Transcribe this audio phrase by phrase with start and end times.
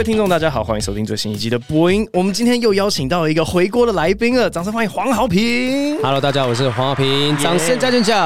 [0.00, 2.08] 位听众，大家好，欢迎收听最新一集的播音。
[2.14, 5.94] 我们今天又邀请到一个回锅的来宾了，掌声欢迎黄豪平。
[6.00, 8.16] Hello，大家好，我是黄豪平，掌声加尖叫，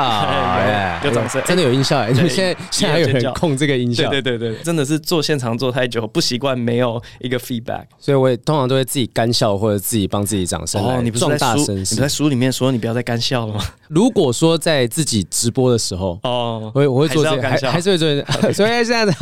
[1.03, 2.13] 有 掌声，真的有音效哎！
[2.13, 4.09] 你们现在现在还有人控这个音效？
[4.09, 10.81] 对对对对，真的是做现场做太久，不习惯没有一个 feedback，所以我也通常都会自己干笑或者自己帮自己掌声。
[10.81, 13.61] 哦，你不是在书，你在书里面说你不要再干笑了吗？
[13.95, 18.09] 如果说在自己直播的时候，哦，我我会做这个，还还是会做，
[18.53, 19.13] 所以现在的，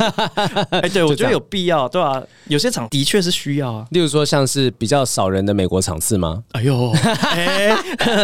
[0.71, 2.21] 哎，对 我觉得有必要，对吧？
[2.47, 6.43] 有些场的确是需要啊，例如说像是比较少人的美国场次吗？
[6.53, 6.91] 哎呦，
[7.31, 7.75] 哎，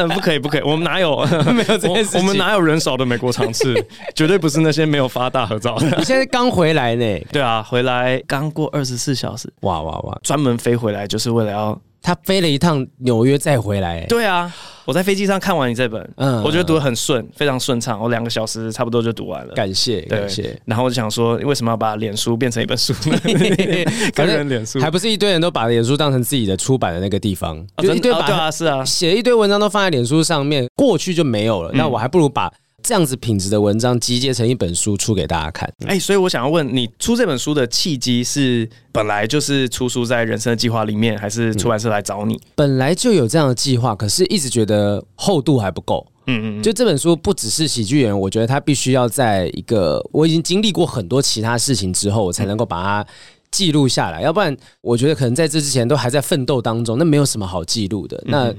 [0.10, 2.20] 不可以不可以，我们哪有没有这件事情？
[2.20, 3.74] 我们哪有人少的美国场次？
[4.16, 5.88] 绝对不是那些没有发大合照的。
[5.98, 7.20] 你现在刚回来呢？
[7.32, 10.20] 对啊，回来刚过二十四小时，哇哇哇！
[10.24, 11.80] 专门飞回来就是为了要。
[12.02, 14.06] 他飞了一趟纽约再回来。
[14.06, 14.52] 对啊，
[14.90, 19.54] 我在飞机上看完你这本，嗯，我觉得读得很顺，非常顺畅，我两个小时差不多就读完了。
[19.54, 20.60] 感谢，感谢。
[20.66, 23.20] 然后我就想说，为什么要把脸书变成一本书呢？
[24.16, 31.72] 个人脸书还不是一堆人都把脸书当成自己的出版的那个地方，就一堆把，是啊，写一堆文章都放在脸书上面，过去就没有了。
[31.74, 32.52] 那我还不如把。
[32.90, 35.72] 这样子品质的文章集结成一本书出给大家看。
[35.86, 42.42] 哎，所以我想要问你，出这本书的契机是本来就是出书在人生的计划里面，还是出版社来找你？
[42.56, 46.04] 本来就有这样的计划，可是一直觉得厚度还不够。
[46.26, 53.06] 嗯嗯，就这本书不只是喜剧人，我觉得他必须要在一个我已经经历过很多其他事情之后，我才能够把它
[53.52, 54.20] 记录下来。
[54.24, 58.20] 要不然，我觉得可能在这之前都还在奋斗当中，那没有什么好记录的。
[58.26, 58.52] 那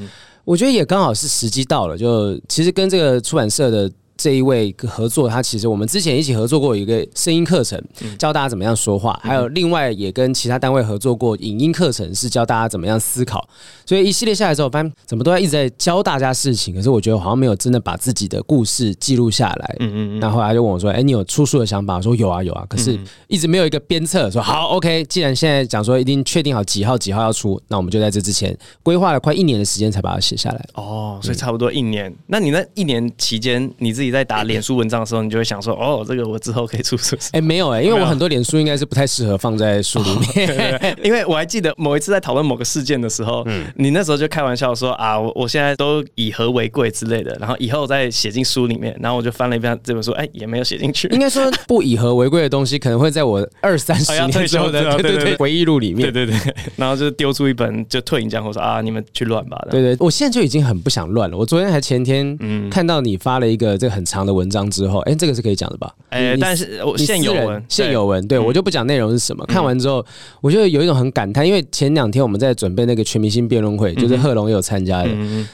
[0.45, 3.91] 我觉得也刚好是时机到了，就其实跟这个出版社的。
[4.22, 7.82] 这一位合作，他其实我们之前一起合作过一个声音课程，
[8.18, 13.48] 教大家怎么样说话，还有另外也跟其他单位合作过影音课程，是教大家怎么样思考。
[13.86, 19.77] 所以一系列下来之后，发现怎么都在一直在教大家事情，可是我觉得好像没有真的把自己的故事记录下来。
[19.80, 20.20] 嗯嗯嗯。
[20.20, 25.02] 然后后来就问我说：“哎，你有出书的想法？”我说：“有啊有啊。”可是一直没有一个鞭策，说好 OK。
[25.05, 30.68] 既然现在讲说一定确定好几号几号要出，那我们就在这之前规划了快一年的时间才把它写下来。
[30.74, 32.14] 哦，所以差不多一年。
[32.27, 40.96] 那你那一年期间，你自己在打脸书文章的时候，你就会想说：“哦，这个我之后可以出书。”哎，没有哎，因为我很多脸书应该是不太适合放在书里面。
[41.02, 51.08] 因为我还记得某一次在讨论某个事件的时候，嗯，你那时候就开玩笑说：“啊，我我现在都以和为贵之类的，然后以后再写进书里面。”然后我就翻了一遍这本书，哎，也没有写进去。
[51.08, 56.12] 应该说不以和为贵的东西，可能会在我二三十年之后的对对对回忆录里面。
[56.12, 59.58] 对对对，然后就丢出一本就退隐这样，我说啊，你们去乱吧。
[59.70, 61.36] 对对，我现在就已经很不想乱了。
[61.36, 65.92] 我昨天还前天嗯看到你发了一个这个很长的文章之后，哎，这个是可以讲的吧？
[66.11, 69.44] 哎，但是我现有文现有文，对我就不讲内容是什么。
[69.46, 70.05] 看完之后，
[70.40, 75.08] 我就有一种很感叹，因为前两天我们在准备那个全明星辩论会，就是贺龙也有参加的，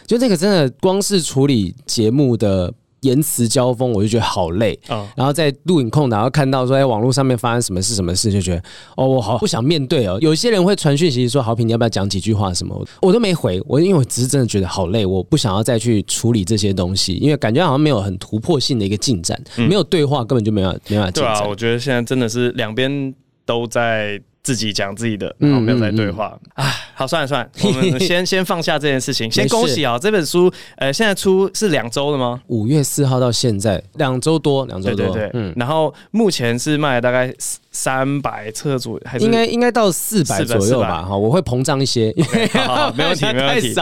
[0.07, 2.73] 就那个真的光是处理节目的。
[3.01, 4.79] 言辞交锋，我就觉得好累。
[4.89, 8.63] 嗯，然后在录影空档，然后看到说在网络上面发生什么事、什么事，就觉得
[8.97, 10.19] 哦，我好不想面对哦。
[10.21, 13.63] 有些人会传讯息说：“豪平，你要不要讲几句话？”什么，我都没回。
[13.67, 21.35] 我因为我只是真的觉得好累，我不想要再去处理这些东西，因为感觉好像没有很突破性的一个进展，没有对话，根本就没有没办法进展。
[21.35, 23.15] 对啊，我觉得现在真的是两边
[23.45, 24.21] 都在。
[24.47, 26.39] 自己讲自己的，然后没有在对话。
[26.55, 29.31] 哎、嗯嗯嗯，好，算了算了， 我们先先放下这件事情。
[29.31, 32.41] 先恭喜啊，这本书，呃，现在出是两周了吗？
[32.47, 34.97] 五月四号到现在两周多，两周多。
[34.97, 35.53] 对对对，嗯。
[35.57, 37.33] 然后目前是卖了大概。
[37.79, 41.03] 三百册左右，还是应该应该到四百左右吧？
[41.03, 43.75] 哈，我会膨胀一些， okay, 好好没问题，没问题。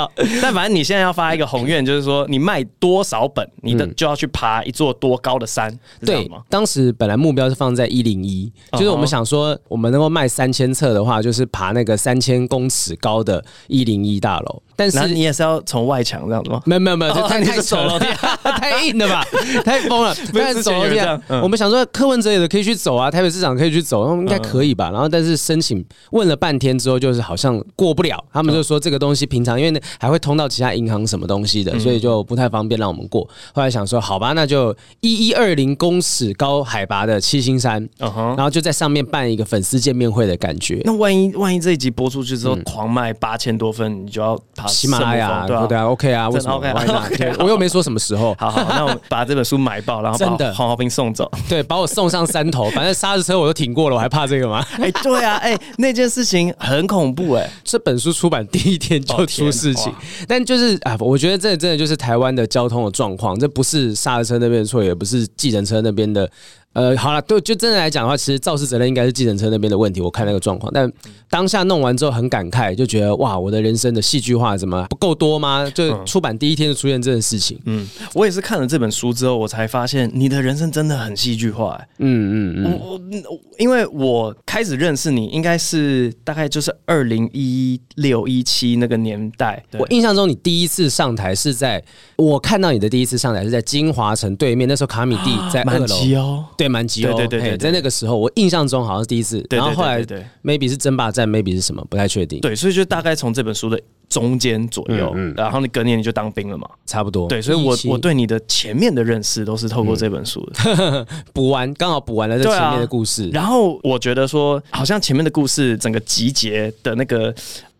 [0.42, 5.70] 但反正你现在要发一个宏愿，就是说你卖多少本，你的就要去爬一座多高的山，
[6.00, 6.42] 嗯、对吗？
[6.48, 14.62] 当时本来目标是放在一零一，就是我们想说，我们能够卖三千册的话，就是爬那个三千公尺高的一零一大楼。
[14.76, 16.60] 但是你也是要从外墙这样子吗？
[16.64, 18.06] 没有没有没有，太太走楼梯，
[18.60, 19.24] 太硬了吧，
[19.64, 20.14] 太疯了。
[20.32, 24.90] 不是走这样，我们想说柯文哲也可以去走啊，台北市长可以去走，应该可以吧？
[24.90, 28.22] 然后但是申请问了半天之后，就是好像过不了。
[28.32, 33.22] 他们就说这个东西平常因为还会通到其他银行什么东西的，所以就不太方便让我们过。
[33.52, 40.80] 后来想说好吧，那就一一二零公尺高海拔的七星山，然后就在上面办一个粉丝见面会的感觉。
[40.84, 44.38] 那万一万一这一集播出去之后狂卖八千多份，你就要。
[44.66, 46.60] 喜马拉雅对啊，对啊，OK 啊，为什么？
[47.40, 48.34] 我又没说什么时候。
[48.38, 51.30] 好好，那我们把这本书买爆，然后把黄豪平送走。
[51.48, 54.64] 对，把我送上山头，反正刹车车我都挺过了，我还怕这个吗？
[54.80, 57.48] 哎，对啊，哎，那件事情很恐怖哎。
[57.64, 59.92] 这本书出版第一天就出事情，
[60.28, 66.28] 但就是啊，我觉得这真的就是台湾的交通的状况，这不是刹车那边的错，也不是计程车那边的。
[66.74, 70.00] 呃，好了，对，就真的来讲的话，其实肇事责任应该是计程车那边的问题。
[70.00, 70.92] 我看那个状况，但
[71.30, 75.70] 当下弄完之后很感慨，就觉得哇，我的人生的戏剧化怎么不够多吗？
[75.72, 77.58] 就出版第一天就出现这件事情。
[77.64, 81.80] 嗯，我也是看了这本书之后，我才发现你的人生真的很戏剧化。
[81.98, 89.64] 嗯嗯嗯，我我因为我开始认识你，应该是大概就是二零一六一七那个年代。
[89.78, 91.82] 我印象中，你第一次上台是在
[92.16, 102.40] 我看到你的第一次上台是在金华城对面，那时候卡米蒂在二楼哦，对，满级哦，对对对，在那个时候，我印象中好像是第一次，然后后来对，maybe 是争霸战，maybe 是什么，不太确定。
[102.40, 107.28] 对，所以就大概从这本书的中间左右，然后你隔年你就当兵了嘛，差不多。
[107.28, 117.34] 对，所以我我对你的前面的认识都是透过这本书的， 补完刚好补完了这前面的故事，然后我觉得说，好像前面的故事整个集结的那个。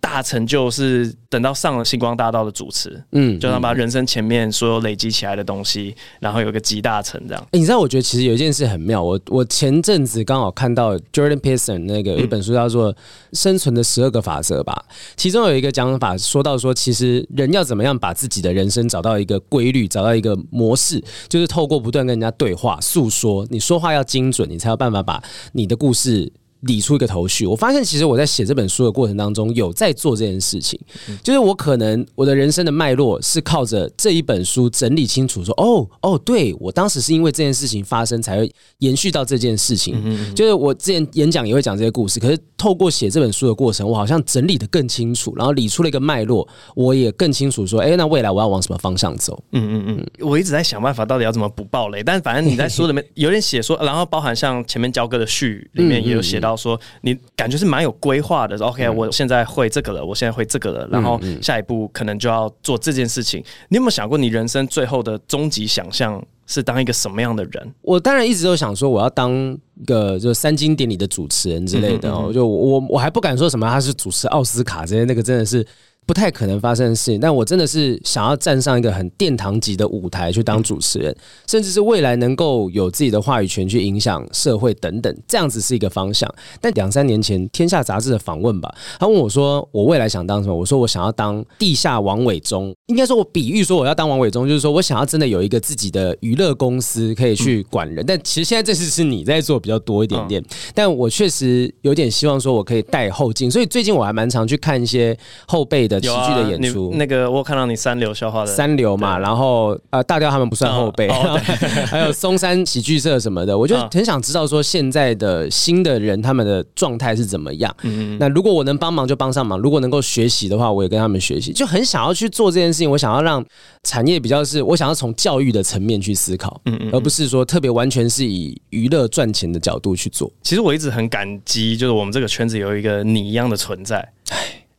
[0.05, 7.47] 大成就是等到上了星光大道的主持，嗯，就让把人生前面所有累积起来的东西，然后有个集大成这样。
[7.53, 12.93] 你知道，我觉得其实有一件事很妙，我我前阵子刚好看到 Jordan Peterson 那个一本书叫做
[13.33, 14.85] 《生存的十二个法则》吧，
[15.17, 25.23] 其中有一个讲法说到说，其实人要怎么样把自己的人生找到一个规律，找到一个模式，就是透过不断跟人家对话、诉说，你说话要精准，你才有办法把
[25.53, 26.31] 你的故事。
[26.67, 30.79] 理出一个头绪，我发现其实我在写这本书的过程当中有在做这件事情，
[31.23, 49.39] 就是我可能我的人生的脉络是靠着这一本书整理清楚，说哦哦，对我当时是因为这件事情发生才会延续到这件事情，就是我之前演讲也会讲这些故事，可是透过写这本书的过程，我好像整理的更清楚，然后理出了一个脉络，我也更清楚说，哎，那未来我要往什么方向走？
[49.53, 56.54] 嗯嗯嗯，我一直在想办法到底要怎么不爆雷，但反正你在书里面有点写说， 然后包含像前面交割的序里面也有写到。
[56.57, 63.43] 说你感觉是蛮有规划的，OK，我现在会这个了，我现在会这个了，然后下一步可能就要做这件事情。
[63.69, 67.75] 你有没有想过，你人生最后的终极想象是当一个什么样的人？
[67.83, 69.33] 我当然一直都想说，我要当
[69.75, 72.33] 一个就三金典礼的主持人之类的哦。
[72.33, 75.67] 就我我还不敢说什么他是主持奥斯卡这些，那个真的是。
[76.07, 81.15] 不太可能发生的事情，但我真的是想要站上一个很殿堂级的舞台去当主持人，
[81.47, 86.33] 甚至是未来能够有自己的话语权去影响社会等等，这样子是一个方向。
[86.61, 98.05] 但两三年前《天下》杂志的访问吧，他问我说：“我未来想当什么？”我说：“我想要当地下王伟忠。”应该说，我比喻说我要当王伟忠，就是说我想要真的有一个自己的娱乐公司可以去管人。
[98.07, 105.17] 但其实现在这次是你在做比较多一点点，但我确实有点希望说我可以带后进，所以最近我还蛮常去看一些
[105.47, 105.94] 后辈的。
[106.01, 111.09] 喜剧的演出，那个我看到你三流笑话的三流嘛，然后呃大雕他们不算后辈，
[111.87, 117.75] 还有松山喜剧社什么的，我就很想知道说现在的新的人他们的状态是怎么样。
[118.19, 122.91] 那如果我能帮忙就帮上忙，如果能够学习的话，我也跟他们学习，就很想要去做这件事情。
[122.91, 123.45] 我想要让
[123.83, 130.31] 产业比较是，我想要从教育的层面去思考，嗯嗯而不是说特别完全是以娱乐赚钱的角度去做。
[130.43, 134.07] 其实我一直很感激，就是我们这个圈子有一个你一样的存在。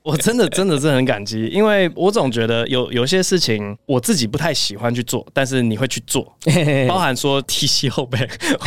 [0.05, 6.23] 我真的真的是很感激，因为我总觉得有有些事情我自己不太喜欢去做，但是你会去做，
[6.87, 8.19] 包含说提膝后背，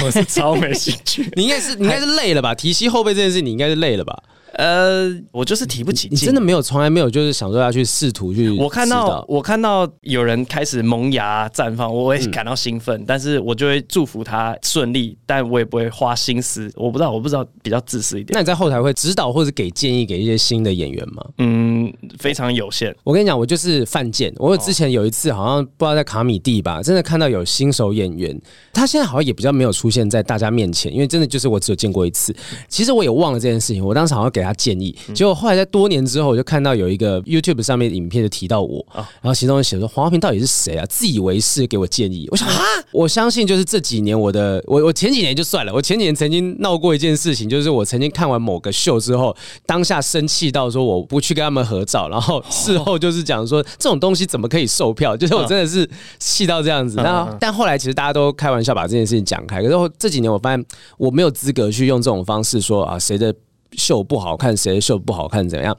[0.05, 1.31] 我是超没兴趣。
[1.37, 2.53] 你应该是你应该是累了吧？
[2.57, 4.21] 提膝后背这件事，你应该是累了吧？
[4.59, 6.11] 呃，我就是提不起劲。
[6.11, 8.51] 你真的没有，从来没有，就是想说要去试图去。
[8.51, 16.69] 我看到，我看到有人开始萌芽绽放，我会感到兴奋，嗯、但是我就会祝福他顺利，但我也不会花心思。
[16.75, 18.31] 我不知道，我不知道，比较自私一点。
[18.33, 21.25] 那你在后台会指导或者给建议给一些新的演员吗？
[21.39, 22.93] 嗯，非常有限。
[23.05, 24.35] 我跟你讲，我就是犯贱。
[24.39, 28.37] 我之前有一次好像不知道在卡米蒂吧，真的看到有新手演员，
[28.73, 32.35] 他现在好像也比较没有出现在大家面前，因为真的就是我只有见过一次。
[32.69, 40.85] 其实我也忘了这件事情，我当时好像给他建议，结果后来在多年之后，我就看到有一个 YouTube 上面的影片就提到我，然后其中写说黄华平到底是谁啊？
[40.87, 42.29] 自以为是给我建议。
[42.31, 42.63] 我想啊，
[42.93, 49.37] 我相信就是这几年我的我我前几年就算了，我前几年曾经闹过一件事情，就是我曾经看完某个秀之后，
[49.67, 55.17] 当下生气到说我不去跟他们合照，然后事后就是讲说这种东西怎么可以售票？
[55.19, 55.89] 就是我真的是
[56.19, 56.97] 气到这样子。
[56.97, 60.65] 然后但后来其实大家都开玩笑把这件事情讲开，可是这几年我发现
[60.97, 63.35] 我没有资格去用这种方式说啊谁的。
[63.73, 65.77] 秀不好看，谁秀不好看，怎么样？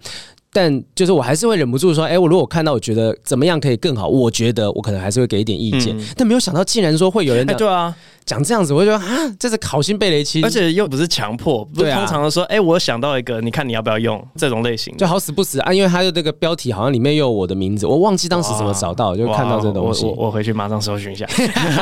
[0.52, 5.96] 但就是我还是会忍不住说，哎、欸，我如果看到我觉得怎么样可以更好，我觉得我可能还是会给一点意见。
[5.96, 7.96] 嗯、但没有想到，竟然说会有人讲、欸，对啊。
[8.30, 15.60] 讲这样子，我就觉得啊，这是考心被雷劈，而且又不是强迫，不是通常的说，哎、啊欸，我想到一个，你看你要不要用这种类型，就好死不死。
[15.62, 21.26] 啊，因为他的这个标题好像里面又有我的名字，我忘记当时怎么找到，就看到这东西，我我回去马上搜寻一下。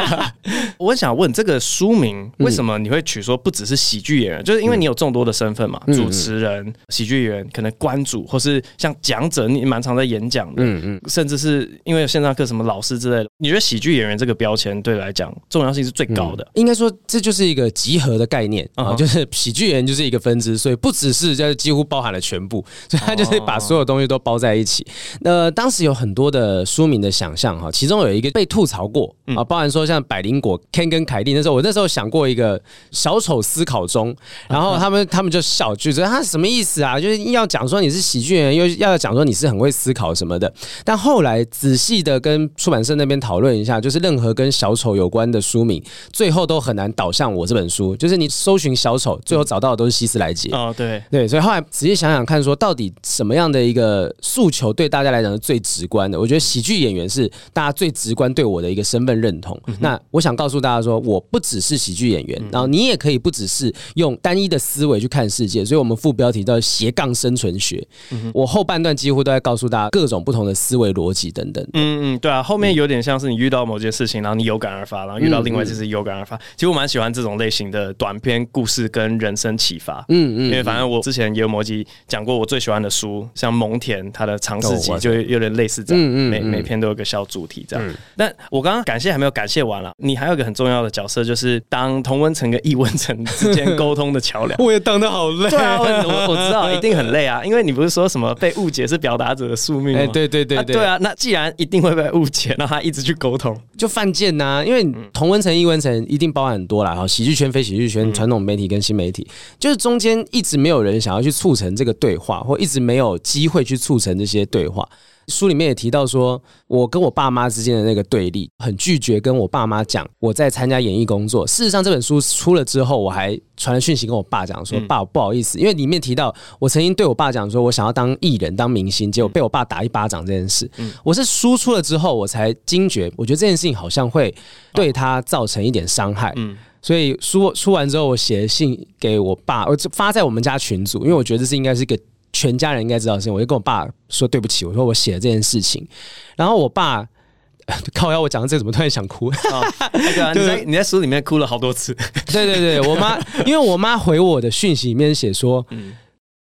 [0.79, 4.41] 我想问，这个书名为什么你会取说不只是喜剧演员？
[4.41, 16.36] 嗯、就是因为你有众多的身份嘛，嗯、主持人、喜剧演员，可能关主，或是像讲者，你蛮常在演讲的，嗯嗯，甚至是因为有线上课什么老师之类的，你觉得喜剧演员这个标签对来讲重要性是最高的？
[16.37, 16.47] 的。
[16.53, 24.85] 应该说，这就是一个集合的概念啊，就是喜剧人就是一个分支，所以不只是就是几乎包含了全部， 所以他就是把所有东西都包在一起。
[25.21, 34.15] 那当时有很多的书名的想象哈，其中有一个被吐槽过啊，包含说像百灵果 Ken 跟凯蒂那时候，我那时候想过一个小丑思考中，
[34.47, 36.99] 然后他们他们就笑，就觉得他什么意思啊？
[36.99, 40.53] 就是要讲说你是喜剧人，又要讲说你是很会思考什么的。
[40.83, 47.95] 但后来仔细的跟出版社那边讨论一下，就是任何跟小丑有关的书名，最后都很难导向我这本书。
[47.95, 50.49] 就是你搜寻小丑，最后找到的都是希斯莱杰。
[50.51, 56.19] 哦，对对，所以后来仔细想想看，说到底什么样的一个诉求对大家来讲是最直观的？
[56.19, 59.59] 我觉得喜剧演员是大家最直观对我的一个身份认同。
[59.67, 65.63] 嗯、那我想告诉大家说，我不只是喜剧演员，嗯、然后你也可以不只是用单一的思维去看世界。
[65.63, 67.85] 所以我们副标题叫斜杠生存学。
[68.11, 71.63] 嗯、我后半段几乎都在告诉大家各种不同的思维逻辑等等。
[71.73, 76.35] 嗯嗯，对啊，后面有点像是你遇到某件事情，然后你有感而发，然后遇到另外就是有感而发。
[76.55, 80.03] 其实我蛮喜欢这种类型的短篇故事跟人生启发。
[80.09, 87.95] 嗯嗯，因为反正我之前也有某集讲过我最喜欢的书，像蒙田他的尝试集就有点类似这样，嗯嗯，每每篇都有个小主题这样。
[88.15, 94.57] 但我刚刚感谢还没有感谢完了，你还有一个很重要的角色，就是当同文层跟异文层之间沟通的桥梁。
[94.63, 99.99] 我也当得好累，对啊，我我知道一定很累啊，因为你不是说什么被误解是表达者的宿命吗？
[100.01, 104.63] 哎，对对对对，对啊，那既然一定会被误解，那他一直去沟通，就犯贱呐。
[104.65, 104.83] 因为
[105.13, 109.27] 同文层、异文层一定包含很多啦，哈，喜剧圈、非喜剧圈、传统媒体跟新媒体，
[109.59, 114.87] 就是中间一直没有人想要去促成这个对话，或一直没有机会去促成这些对话。
[115.27, 121.45] 书里面也提到说，我跟我爸妈之间的那个对立，很拒绝跟我爸妈讲我在参加演艺工作。
[121.45, 130.69] 事实上，这本书出了之后，我还传了讯息跟我爸讲说：“爸，不好意思，因为里面提到我曾经对我爸讲说我想要当艺人、当明星，结果被我爸打一巴掌这件事。
[131.03, 134.33] 我是书出了之后，我才惊觉，我觉得这件事情好像会
[134.73, 136.33] 对他造成一点伤害。
[136.37, 141.99] 嗯所以书出完之后，我写信给我爸，我就发在我们家群组，因为我觉得这是应该是一个。”
[142.37, 145.87] 全家人应该知道的事情，我就跟我爸说对不起，我说我写了这件事情，
[146.35, 147.03] 然后我爸
[147.95, 149.29] 靠腰，我讲到这个怎么突然想哭？
[149.29, 151.95] 哦对啊、你在你在书里面哭了好多次。
[152.31, 153.17] 对对对，我妈
[153.47, 155.95] 因为我妈回我的讯息里面写说，嗯、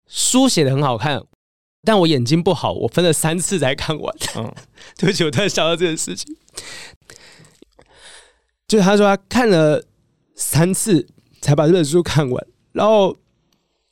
[0.09, 1.23] 书写的很好看，
[1.85, 4.17] 但我眼睛不好，我分了三次才看完。
[4.37, 4.51] 嗯，
[4.97, 6.35] 对不起，我突然想到这件事情，
[8.67, 9.85] 就是他说他看了
[10.35, 11.07] 三次
[11.43, 13.15] 才把这本书看完，然后。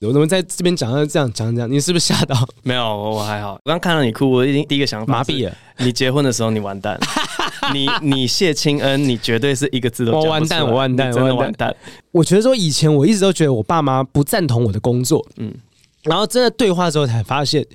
[0.07, 1.71] 我怎么在这边讲到这样讲讲？
[1.71, 2.35] 你是不是吓到？
[2.65, 3.61] 没有，我还好。
[3.63, 5.55] 我刚看到你哭，我已经第一个想法麻痹了。
[5.77, 6.99] 你结婚的时候，你完蛋。
[7.75, 10.13] 你你谢清恩，你绝对是一个字都。
[10.13, 11.75] 我完蛋，我完蛋，真的完蛋。
[12.13, 15.53] 我觉得说以前我一直都觉得我爸妈不赞同我的工作，嗯，
[16.05, 17.67] 然后真的对话之后才发现，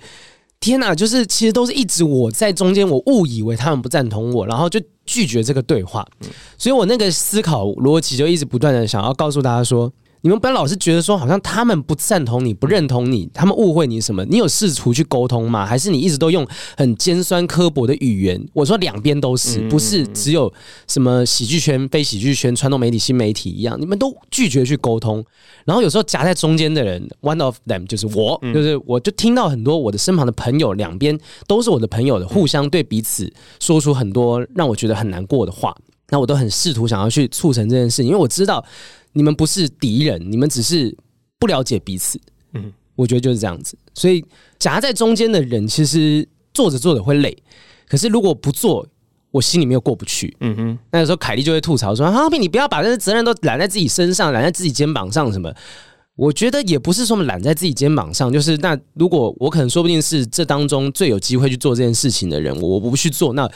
[0.60, 6.04] 天哪，就是其实都是一直我在中间，我误以为他们不赞同我，然后就拒绝这个对话。
[6.58, 9.94] 所以我那个思考逻辑就一直不断的想要告诉大家说。
[10.26, 14.26] 你们不要老是觉得说，好像他们不赞同你，不认同你，他们误会你什么？
[14.26, 15.64] 你有试图去沟通吗？
[15.64, 16.44] 还是你一直都用
[16.76, 18.44] 很尖酸刻薄的语言？
[18.52, 20.52] 我说两边都是，不是只有
[20.88, 25.24] 什么喜剧圈、非喜剧圈、传统媒体、新媒体一样，你们都拒绝去沟通。
[25.64, 31.16] 然后有时候夹在中间的人，one of them 就是我，就是我就听到很多我的身旁的朋友，两边
[31.46, 35.78] 都是我的朋友的，互相对彼此说出很多让我觉得很难过的话。
[36.10, 38.66] 那我都很试图想要去促成这件事，因为我知道。
[39.16, 40.96] 你们不是敌人，你们只是
[41.40, 42.20] 不了解彼此。
[42.54, 43.76] 嗯，我觉得就是这样子。
[43.94, 44.24] 所以
[44.60, 47.36] 夹在中间的人，其实做着做着会累。
[47.88, 48.86] 可是如果不做，
[49.32, 50.36] 我心里面又过不去。
[50.42, 50.80] 嗯哼。
[50.92, 55.54] 那有时候凯莉就会吐槽说：“哈比，你不要把这些责任都揽在自己身上，揽在自己肩膀上什么？”
[56.18, 63.50] 我觉得也不是说揽在自己肩膀上，就是那如果我可能说不定是这当中最有机会去做这件事情的人，我我不去做，那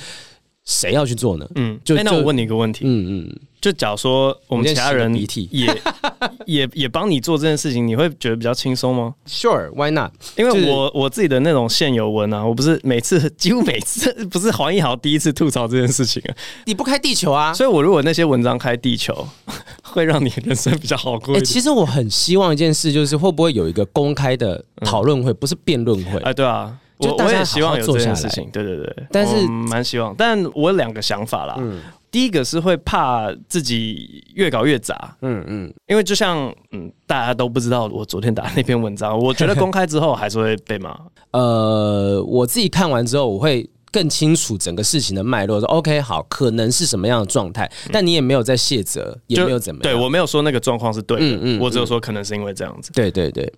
[0.69, 1.49] 谁要去做呢？
[1.55, 2.85] 嗯，就、欸、那我问你一个问题。
[2.85, 3.39] 嗯嗯。
[3.59, 5.13] 就假如说我们其他人
[5.51, 5.67] 也
[6.47, 10.11] 也也帮你做这件事情，你会觉得比较轻松吗？Sure，Why not？
[10.37, 16.31] 因为我我自己的那种现有文啊，我不是每次几乎每次 不是黄一豪第一次吐槽这件事情啊。
[16.67, 17.53] 你不开地球啊？
[17.53, 19.27] 所以我如果那些文章开地球，
[19.83, 21.35] 会让你人生比较好过。
[21.35, 26.17] 哎，其实我很希望一件事，就是会不会有一个公开的讨论会，不是辩论会？
[26.19, 28.49] 哎，对啊，我我也希望有这件事情。
[28.51, 31.55] 对对对，但是蛮希望，但我有两个想法啦。
[31.59, 31.79] 嗯。
[32.11, 40.99] 第一个是会怕自己越搞越杂，嗯嗯，因为就像嗯，大家都不知道我昨天打的那篇文章， 我觉得公开之后还是会被骂。
[41.33, 53.53] 呃，我自己看完之后，我会更清楚整个事情的脉络，说 OK 好，可能是什么样的状态，但你也没有在卸责，也没有怎么样，对，我没有说那个状况是对的，嗯嗯，我只有说可能是因为这样子，对对对。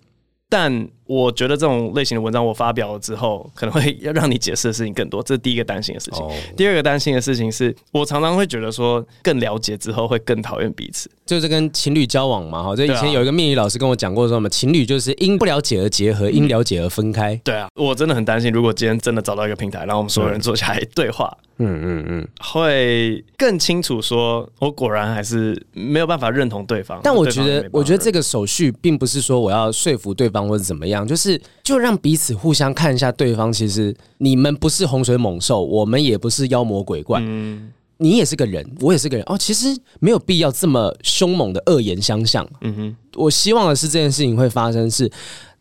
[0.50, 6.24] 但我觉得这种类型的文章我发表了之后，可能会要让你解释的事情更多，这是第一个担心的事情。
[6.24, 6.32] Oh.
[6.56, 12.64] 第二个担心的事情是我常常会觉得说，更了解之后会更讨厌彼此，就是跟情侣交往嘛。
[12.64, 17.36] 哈，就以前有一个命理老师跟我讲过说，什么情侣就是因不了解而结合，因了解而分开。
[17.44, 21.38] 对啊，我真的很担心，如果今天真的找到一个平台，然后我们所有人坐下来对话。
[21.64, 27.00] 嗯嗯嗯，会更清楚说，我果然还是没有办法认同对方。
[27.04, 33.52] 但我觉得，我觉得这个手续并不是说我要说服对方或者怎么样，就是就让彼此互相看一下对方。
[33.52, 37.20] 其实你们不是洪水猛兽，我们也不是妖魔鬼怪。
[37.22, 39.26] 嗯，你也是个人，我也是个人。
[39.28, 39.68] 哦，其实
[40.00, 42.48] 没有必要这么凶猛的恶言相向。
[42.62, 45.12] 嗯哼，我希望的是这件事情会发生是。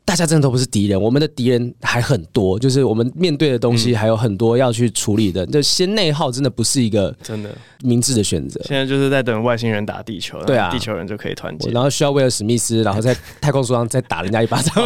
[0.05, 5.47] 大家真的都不是敌人，我们的敌人还很多，就是我们面对的东西还有很多要去处理的。
[5.47, 8.61] 就先内耗，真的不是一个真的明智的选择。
[8.65, 11.71] 现在就是在等外星人打地球，对啊，地球人就可以团结。
[11.71, 14.75] 然后需要威尔史密斯，然后在太空梭上再打人家一巴掌。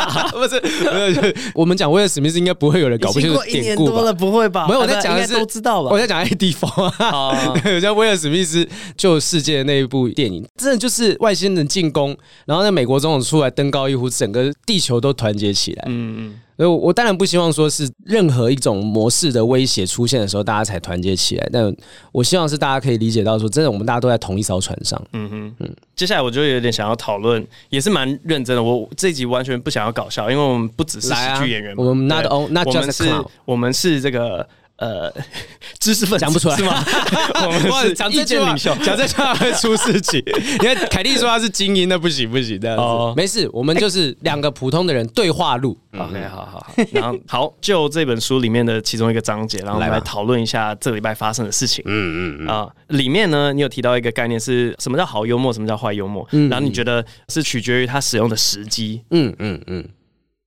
[0.32, 4.12] 不是，我们讲威尔史密斯应该不会有人搞不清楚典故吧？
[4.12, 4.66] 不会吧？
[4.68, 5.88] 没有，我在讲的是都知道吧。
[5.90, 12.14] 我在讲 AD Four，叫威尔史密斯救世界的那一部电影，真的就是外星人进攻，
[12.44, 14.49] 然后那美国总统出来登高一呼，整个。
[14.66, 21.48] 地球都团结起来，嗯嗯，所以我当然不希望说是任何一种模式的威胁出现的时候，大家才团结起来。
[21.52, 21.74] 但
[22.12, 25.00] 我希望是大家可以理解到说，真的我们大家都在同一艘船上。
[25.12, 25.76] 嗯哼，嗯。
[25.94, 28.62] 接下来我就有点想要讨论，也是蛮认真的。
[28.62, 33.10] 我这一集完全不想要搞笑，因为我们不只是喜剧演员嘛，我们 not all not just 是，
[33.44, 34.48] 我们是这个。
[34.80, 35.12] 呃，
[35.78, 36.82] 知识分子讲不出来是吗？
[37.44, 40.22] 我们是意见领袖，讲这句话会出事情。
[40.26, 42.74] 你 看凯蒂说他是精英，那不行不行的。
[42.76, 45.78] 哦，没事，我们就是两个普通的人对话录。
[45.98, 46.74] OK，好好好。
[46.92, 51.84] 然后好，就这本书里面的其中一个章节，然后来讨论一下这个礼拜发生的事情。
[51.86, 56.26] 嗯嗯啊，里面呢，你有提到一个概念是什么叫好幽默，什么叫坏幽默？
[56.48, 59.02] 然后你觉得是取决于他使用的时机。
[59.10, 59.86] 嗯嗯嗯。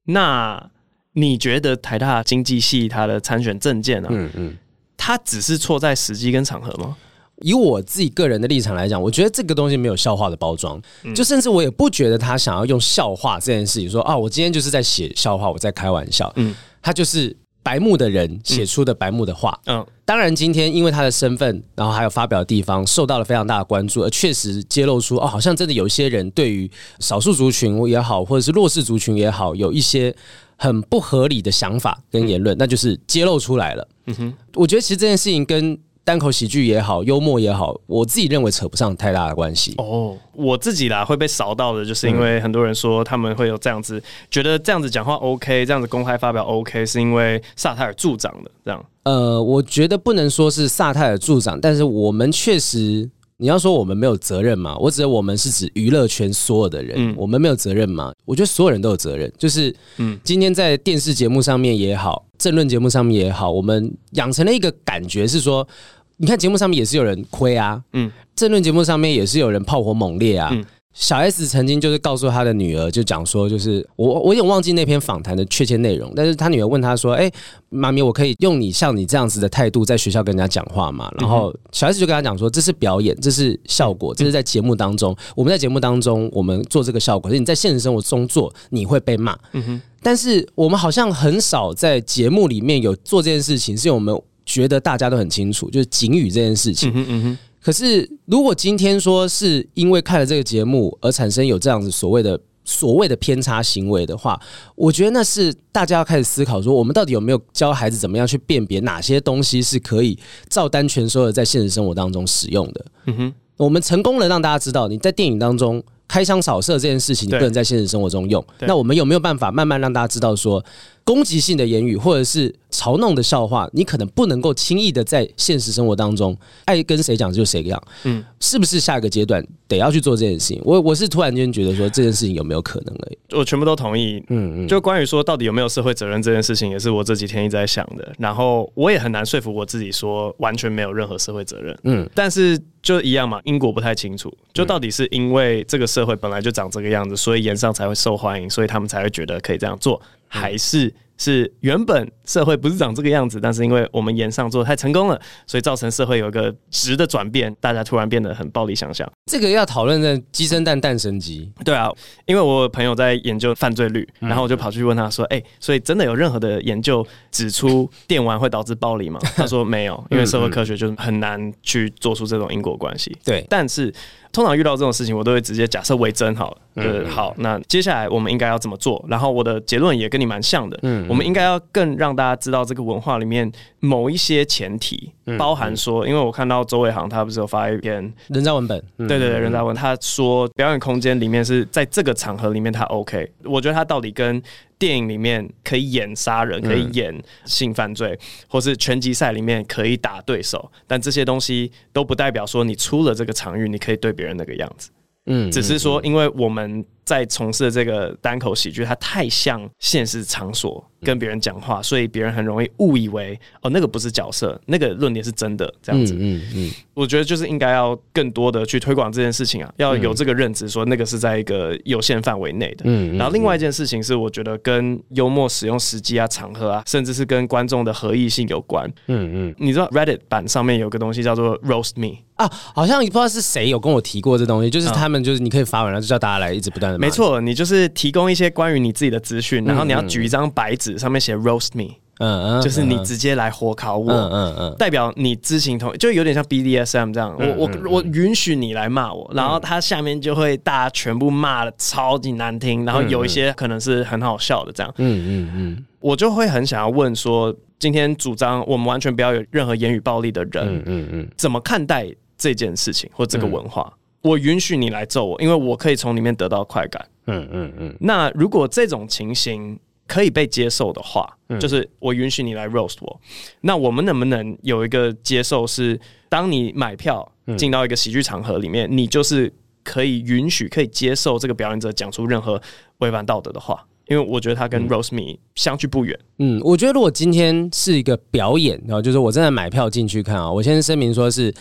[0.06, 0.72] 那。
[1.13, 4.10] 你觉得台大经济系它的参选证件呢？
[4.12, 4.58] 嗯嗯，
[4.98, 6.96] 它只是错在时机跟场合吗？
[7.41, 10.82] 以我自己个人的立场来讲，我觉得这个东西没有笑话的包装，
[11.15, 16.32] 就甚至我也不觉得他想要用笑话这件事情说啊，我今天就是在写笑话，我在开玩笑。
[16.36, 17.36] 嗯，他就是。
[17.63, 30.13] 白目的人写出的白目的话，嗯，当然今天因为他的身份，然后还有发表的地方受到了非常大的关注，而确实揭露出哦，好像真的有些人对于少数族群也好，或者是弱势族群也好，有一些
[30.58, 33.88] 很不合理的想法跟言论，那就是揭露出来了。
[34.08, 35.80] 嗯哼，我觉得其实这件事情跟。
[36.06, 39.74] 单口喜剧也好，幽默也好，我自己认为扯不上太大的关系。
[39.78, 48.86] 哦，我自己啦会被扫到的，就是因为很多人说他们会有这样子，觉得这样子讲话 OK，这样子公开发表 OK，是因为萨泰尔助长的这样。
[49.04, 53.10] 呃，我觉得不能说是萨泰尔助长，但是我们确实，
[53.43, 54.77] 你要说我们没有责任嘛？
[54.77, 58.13] 我指的我们是指娱乐圈所有的人，嗯，我们没有责任嘛？
[58.23, 62.25] 我觉得所有人都有责任，就是嗯，今天在电视节目上面也好。
[62.38, 65.67] 政论节目上面也好，我们养成了一个感觉是说，
[66.15, 70.47] 你看节目上面也是有人亏啊，嗯，政论节目上面也是有人炮火猛烈啊。
[70.53, 77.32] 嗯，小 S 曾经就是告诉他的女儿，就讲说，就是我我有点忘记那篇访谈的确切内容，但是他女儿问他说，哎，
[77.69, 81.12] 妈咪，我可以用你像你这样子的态度在学校跟人家讲话吗？
[81.17, 89.36] 然后小 S 就跟他讲说，这是表演，这是效果，这是在节目当中，我们在节目当中我们做这个效果，可是你在现实生活中做，你会被骂。
[89.53, 89.82] 嗯哼。
[90.03, 96.91] 但是我们好像很少在节目里面有做这件事情，是因为我们觉得大家都很清楚，就是警语这件事情。
[96.93, 97.38] 嗯嗯。
[97.63, 104.39] 可是如果今天说是因为看了这个节目而产生有这样子所谓的所谓的偏差行为的话，
[104.76, 112.86] 我觉得那是大家要开始思考说，我们到底有没有教孩子怎么样去辨别哪些东西是可以照单全收的在现实生活当中使用的。
[113.06, 113.34] 嗯哼。
[113.56, 115.82] 我们成功了让大家知道你在电影当中。
[116.06, 118.45] 开枪扫射这件事情，你不能在现实生活中用。
[118.60, 120.63] 那我们有没有办法慢慢让大家知道说，
[121.06, 126.36] 攻击性的言语或者是嘲弄的笑话，你可能不能够轻易的在现实生活当中
[126.66, 127.82] 爱跟谁讲就谁讲。
[128.04, 130.62] 嗯，是不是下一个阶段得要去做这件事情？
[130.63, 133.18] 我我是突然间觉得说这件事情有没有可能而已。
[133.38, 134.24] 我全部都同意。
[134.30, 138.13] 嗯嗯，就关于说到底有没有社会责任这件事情，也是我这几天一直在想的。
[138.18, 141.78] 然后我也很难说服我自己说完全没有任何社会责任。
[141.84, 144.34] 嗯，但是就一样嘛，因果不太清楚。
[144.54, 150.02] 就到底是因为这个社会本来就长这个样子，所以盐上才会受欢迎，所以他们才会觉得可以这样做。
[150.34, 159.08] 还是是原本社会不是长这个样子，但是因为我们炎上做的太成功了，所以造成社会有一个值的转变，大家突然变得很暴力想象。
[159.32, 161.52] 这个要讨论的鸡生蛋，蛋生鸡。
[161.63, 161.88] 对啊，
[162.26, 173.15] 因为我朋友在研究犯罪率，然后我就跑去问他说：“哎、欸，所以真的有任何的研究指出电玩会导致暴力吗？”他说没有，因为社会科学就是很难去做出这种因果关系。
[173.24, 173.93] 对，但是。
[174.34, 176.58] 通常遇到这种事情，我都会直接假设为真好了。
[176.76, 179.06] 呃，好，那接下来我们应该要怎么做？
[179.08, 180.80] 然后我的结论也跟你蛮像的。
[180.82, 194.41] 嗯，我们应该要更让大家知道这个文化里面某一些前提，包含说，因为我看到周伟航他不是有发一篇人渣文本，对对对，人渣文，他说表演空间里面是在这个场合里面他 OK，我觉得他到底跟
[194.84, 198.19] 电影里面可以演杀人，可以演性犯罪，
[198.50, 204.89] 或是拳击赛里面可以打对手，但这些东西都不代表说你出了这个场域，你可以对别人那个样子。
[205.28, 216.16] 嗯，只是说，因为我们在从事的这个单口喜剧，它太像现实场所跟别人讲话，所以别人很容易误以为哦，那个不是角色，那个论点是真的这样子。
[216.18, 222.84] 嗯嗯，我觉得就是应该要更多的去推广这件事情啊，要有这个认知，说那个是在一个有限范围内的。
[222.86, 228.89] 嗯，然后另外一件事情是，我觉得跟幽默使用时机啊、场合啊，甚至是跟观众的合意性有关。
[229.08, 232.20] 嗯嗯，你知道 Reddit 版上面有个东西叫做 Roast Me。
[232.36, 236.99] 啊，好像也不知道是谁有跟我提过这东西，就是他们就是你可以发文，然后就叫大家来一直不断的。
[236.99, 262.08] 没错，你就是提供一些关于你自己的资讯，然后你要举一张白纸，上面写 roast me，嗯嗯，就是你直接来火烤我，嗯嗯嗯，代表你知情同意，就有点像 BDSM 这样，我我我允许你来骂我，然后他下面就会大家全部骂的超级难听，然后有一些可能是很好笑的这样，嗯嗯嗯，我就会很想要问说，今天主张我们完全不要有任何言语暴力的人，嗯嗯嗯，怎么看待？
[262.36, 267.06] 这件事情或这个文化，嗯、我允许你来揍我，因为我可以从里面得到快感。
[267.28, 267.96] 嗯嗯嗯。
[268.00, 273.22] 那如果这种情形可以被接受的话，嗯、就是我允许你来 roast 我，
[273.62, 282.62] 那我们能不能有一个接受是，当你买票进到一个喜剧场合里面，嗯、你就是可以允许、可以接受这个表演者讲出任何
[283.00, 283.86] 违反道德的话？
[284.08, 286.18] 因为我觉得他跟 roast me 相距不远。
[286.40, 291.54] 嗯，我觉得如果今天是一个表演，然后就是我正在买票进去看啊，我先声明说是。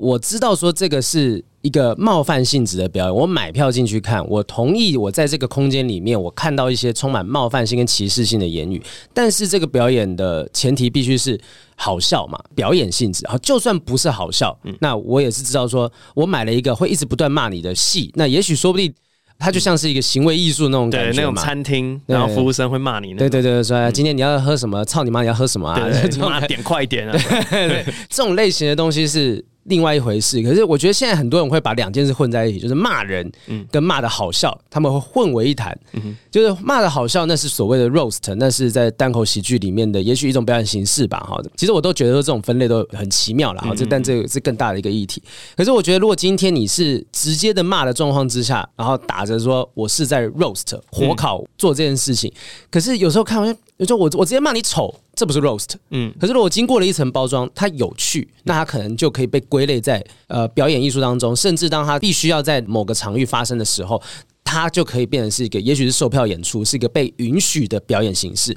[0.00, 8.80] 我知道说这个是一个冒犯性质的表演，我买票进去看，我同意我在这个空间里面，我看到一些充满冒犯性跟歧视性的言语，
[9.12, 11.38] 但是这个表演的前提必须是
[11.74, 13.26] 好笑嘛，表演性质。
[13.26, 18.94] 好，就算不是好笑，那我也是知道说，我买了一个会一直不断骂你的戏，那也许说不定
[19.36, 24.84] 它就像是一个行为艺术那种感觉，对，那种餐厅，然后服务生会骂你，对对对，说今天你要喝什么？
[24.84, 25.22] 操 你妈！
[25.22, 25.80] 你要喝什么啊？
[26.20, 27.18] 骂点快一点啊！
[27.50, 29.44] 对，这种类型的东西是。
[29.64, 33.30] 另外一回事，可是我觉得现在很多人会把两件事混在一起，就是骂人
[33.70, 35.78] 跟骂的好笑，他们会混为一谈。
[36.30, 41.18] 就是骂的好笑，那是所谓的 roast，那是在单口喜剧里面的，也许一种表演形式吧。
[41.20, 43.60] 哈，其实我都觉得说这种分类都很奇妙了。
[43.60, 45.22] 哈，这但这个是更大的一个议题。
[45.54, 52.32] 可是我觉得，如果今天你是直接的骂的状况之下，然后打着说我是在 roast 火烤做这件事情，
[52.70, 54.94] 可是有时候看完，有时候我我直接骂你丑。
[55.18, 64.00] 这不是 roast，嗯，可是如果经过了一层包装，它有趣，那它可能就可以被归类在呃表演艺术当中，甚至当它必须要在某个场域发生的时候，
[64.44, 68.56] 它就可以变成是一个，也许是售票演出，是一个被允许的表演形式。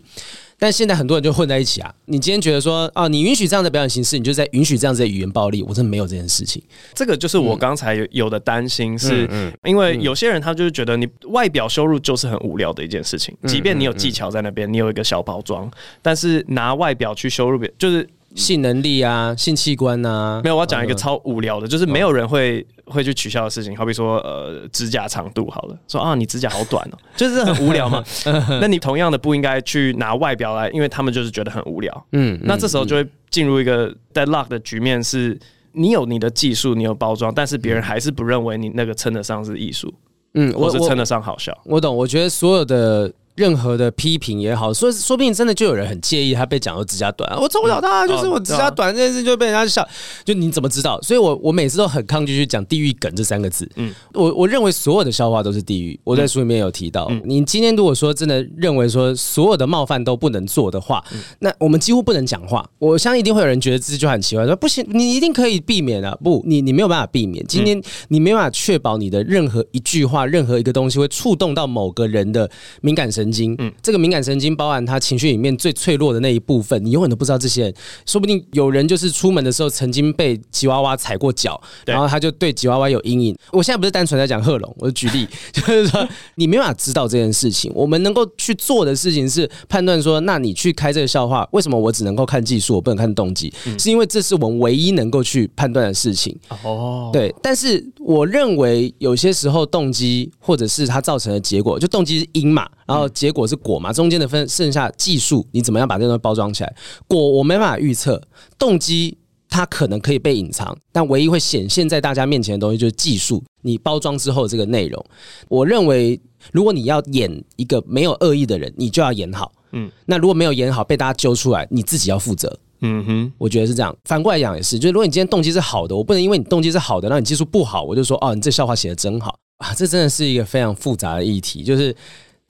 [0.62, 1.92] 但现在很多人就混在一起啊！
[2.06, 6.62] 你今天觉得说啊，你允许这样的表演形式，你就在允许这样子的语言暴力，我真的没有这件事情。
[6.94, 9.28] 这个就是我刚才有有的担心，是
[9.64, 15.68] 因为有些人他就是觉得你外表羞辱就是很无聊的一件事情，即便你有技巧在那边，你有一个小包装，
[16.00, 18.08] 但是拿外表去羞辱别人，就是。
[18.36, 20.56] 性能力啊，性器官啊，没有。
[20.56, 23.76] 我要讲一个超无聊的，就是没有人会会去取笑的事情。
[23.76, 28.04] 好比说，呃，指甲长度好了，说啊，你指甲好短哦， 就是很无聊嘛。
[28.62, 32.06] 那你同样的不应该去拿外表来，因为他们就是觉得很无聊。
[32.14, 35.38] 嗯，那这时候就会进入一个 deadlock 的局面，是
[35.74, 39.94] 你有你的技术，你有包装，但是别人还是不认为你那个称得上是艺术。
[40.34, 41.58] 嗯，或是称得上好笑。
[41.66, 43.12] 我懂，我觉得所有的。
[43.42, 49.84] 任何的批评也好，说说不定真的就有人很介意他被讲说指甲短，我从小到大，就是我指甲短这件事就被人家笑，
[50.24, 51.02] 就你怎么知道？
[51.02, 53.68] 所以我我每次都很抗拒去讲“地狱梗”这三个字。
[53.78, 56.00] 嗯，我我认为所有的笑话都是地狱。
[56.04, 61.04] 我在书里面有提到，你今天如果说真的认为说所有的冒犯都不能做的话，
[61.40, 62.64] 那我们几乎不能讲话。
[62.78, 66.16] 我相信一定会有人觉得这就很奇怪，说不行，你一定可以避免啊。
[66.24, 67.44] 不，你你没有办法避免。
[67.48, 72.50] 今天你没办法确保你的任何一句话、任何一个东西会触动到某个人的
[72.82, 77.74] 敏感神经，嗯，这个敏感神经包含他情绪里面最脆弱的那一部分，你永远都不知道这些人，
[78.06, 83.36] 说不定有人就是出门的时候曾经被吉娃娃踩过脚，然后他就对吉娃娃有阴影。
[83.52, 93.54] 我现在不是单纯在讲贺龙，我举例 就是说你没办法知道这件事情，我们能够去做的事情是判断说，那你去开这个笑话，为什么我只能够看技术，我不能看动机？
[93.78, 96.38] 是因为这是我们唯一能够去判断的事情。
[96.64, 102.68] 哦，对，但是我认为有些时候动机或者是它造成的结果，就动机是因嘛。
[102.88, 106.76] 然后结果是果嘛，中间的分剩下技术，你怎么样把这东西包装起来？
[107.08, 108.22] 果我没办法预测，
[108.58, 109.18] 动机
[109.50, 113.44] 它可能可以被隐藏，但唯一会显现在大家面前的东西就是技术。
[113.64, 115.06] 你包装之后这个内容，
[115.48, 116.20] 我认为
[116.52, 119.52] 如果你要演一个没有恶意的人，你就要演好。
[119.74, 122.58] 嗯，那如果没有演好被大家揪出来，你自己要负责。
[122.80, 123.96] 嗯哼，我觉得是这样。
[124.06, 129.74] 反过来讲也是，就是如果你今天动机是好的，我不能因为你动机是好的，让你技术不好，我就说哦，你这笑话写的真好啊。
[129.76, 131.96] 这真的是一个非常复杂的议题，就是。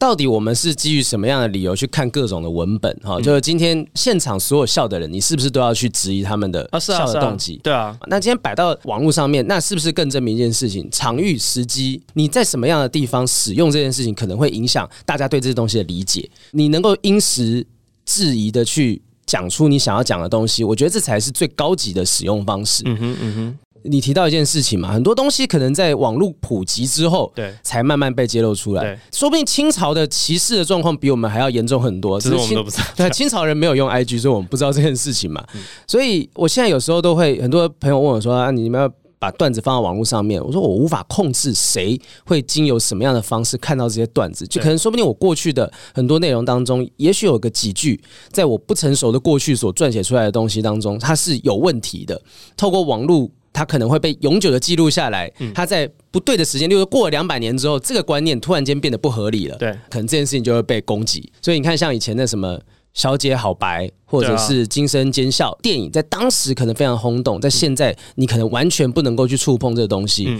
[0.01, 2.91] 到底我们是基于什么样的理由去看各种的文本？
[3.03, 7.59] 哈，就是今天现场所有笑的人，你是不是都要去质疑他们的笑的动机？
[7.63, 7.95] 对啊。
[8.07, 10.89] 那今天摆到网络上面，那是不是更证明一件事情？
[10.89, 16.27] 场域、时机，你在什么样的地方使用这件事情，可能会影响大家对这些东西的理解。
[16.49, 17.63] 你能够因时
[18.03, 22.81] 质疑的去讲出你想要讲的东西，我觉得这才是最高级的使用方式。
[22.87, 23.57] 嗯哼，嗯哼。
[23.83, 28.99] 你提到一件事情嘛，很多东西可能在网络普及之后，对，才慢慢被揭露出来。
[29.11, 32.83] 说不定清朝的歧视的状况比我们还要严重很多，只是我们都不知道。
[32.95, 35.45] 对，清朝人没有用 IG，所以我们不知道这件事情嘛。
[35.87, 52.21] 所以我现在有时候都会，很多朋友问我说：“啊，你们要把段子放到网络上面？”我说：“我无法控制谁会经由什么样的方式看到这些段子，就可能说不定我过去的很多内容当中，也许有个几句，在我不成熟的过去所撰写出来的东西当中，它是有问题的。
[52.55, 55.31] 透过网络。”它可能会被永久的记录下来。
[55.53, 59.57] 它在不对的时间，例如过了两百年之后，这个观念突然间变得不合理了。
[59.57, 61.31] 对，可能这件事情就会被攻击。
[61.41, 62.57] 所以你看，像以前的什么
[62.93, 70.37] 《小姐好白》或者是《今生奸笑》电影，在当时可能非常轰动，在现在你可能完全不能够去触碰这个东西。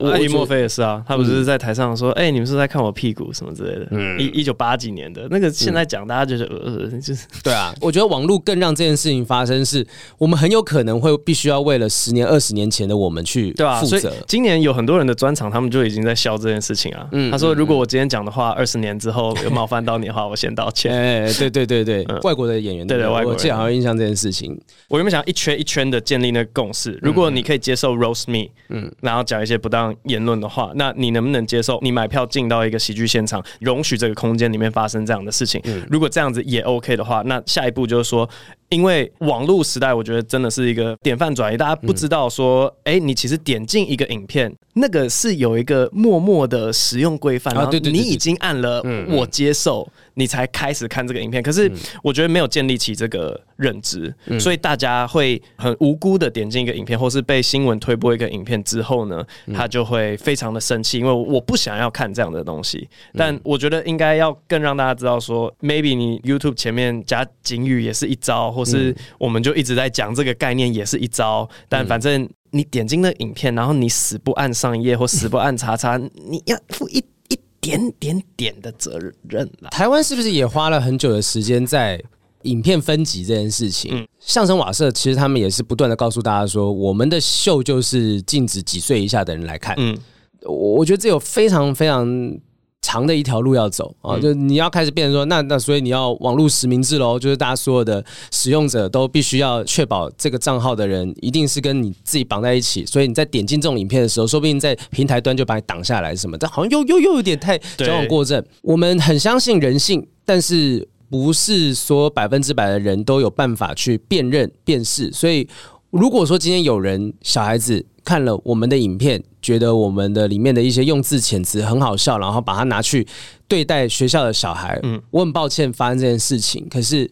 [0.00, 3.86] 艾迪墨菲也是啊，他不是在台上说：“哎、嗯欸，你们是在看我屁股什么之类的。
[3.92, 7.72] 嗯”一一九八几年的那个，现在讲大家就是呃，就是 对啊。
[7.80, 9.86] 我觉得网络更让这件事情发生，是
[10.18, 13.56] 我们很有可能会必须要为了十年、二十年前的我们去负责。
[13.56, 17.06] 对啊，所以今年有很多人的专场，他们就已经在笑这件事情啊。
[17.12, 20.90] 嗯，他说：“如果我今天讲的话，二十年之后有冒犯到你的话，我先道歉。
[20.94, 24.58] ”哎，对对对对， 嗯、外国的演员对，对对，外国人我记得好像印象这件事情。
[24.88, 30.70] 我原本想一圈一圈的建立那个共识，如果你可以接受 roast me，嗯，然后讲一些不当言论的话。
[30.76, 31.80] 那你能不能接受？
[31.82, 35.60] 你买票进到一个喜剧现场，容许这个空间里面发生这样的事情？
[35.90, 38.28] 如果这样子也 OK 的话，那下一步就是说。
[38.70, 41.56] 因为网络时代，我觉得真的是一个典范转移。
[41.56, 51.42] 大家不知道说，哎、嗯，你其实点进一个影片，那个是有一个默默的使用规范，然后你已经按了我接受，你才开始看这个影片。
[51.42, 51.70] 可是
[52.02, 59.24] 我觉得没有建立起这个认知，所以大家会很无辜的点进一个影片，或是被新闻推播一个影片之后呢，
[59.54, 62.88] 他就会非常的生气，因为我不想要看这样的东西。
[63.12, 79.70] 但我觉得应该要更让大家知道说，maybe 你 YouTube 前面加警语也是一招，或是我们就一直在讲这个概念也是一招，但反正你点进那影片，然后你死不按上一页或死不按叉叉，你要负一一点点点的责任了。
[79.70, 82.00] 台湾是不是也花了很久的时间在
[82.42, 83.90] 影片分级这件事情？
[83.92, 89.74] 嗯，相声瓦舍其实他们也是不断的告诉大家说，我们的秀就是禁止几岁以下的人来看。
[89.78, 89.98] 嗯，
[90.42, 92.38] 我我觉得这有非常非常。
[92.84, 108.44] 长的一条路要走啊，就你要开始变成说，那那所以你要网络实名制喽，就是大家所有的使用者都必须要确保这个账号的人一定是跟你自己绑在一起，所以你在点进这种影片的时候，说不定在平台端就把你挡下来什么，但好像又又又有点太矫枉过正。
[108.60, 115.48] 我们很相信人性，但是不是说百分之百的人都有办法去辨认辨识，所以
[115.94, 117.86] 如果说今天有人小孩子。
[118.04, 123.06] 看了我们的影片，觉得我们的里面的一些用字遣词很好笑，然后把它拿去
[123.48, 124.78] 对待学校的小孩。
[124.82, 127.10] 嗯，我很抱歉发生这件事情，可是